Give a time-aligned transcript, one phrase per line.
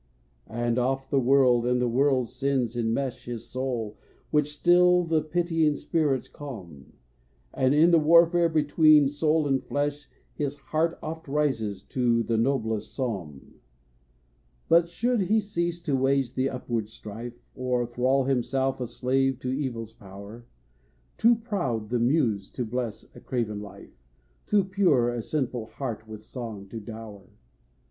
[0.47, 3.99] And oft the world and the world's sins immesh His soul,
[4.31, 6.93] which still the pitying spirits calm;
[7.53, 12.95] And in the warfare between soul and flesh His heart oft rises to the noblest
[12.95, 13.59] psalm.
[14.67, 19.51] But should he cease to wage the upward strife, Or thrall himself a slave to
[19.51, 20.47] evil's power,
[21.17, 24.01] Too proud the Muse to bless a craven life,
[24.47, 27.29] Too pure, a sinful heart with song to dower.